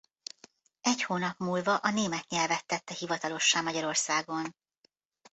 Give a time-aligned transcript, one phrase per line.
[0.81, 4.55] Egy hónap múlva a német nyelvet tette hivatalossá Magyarországon.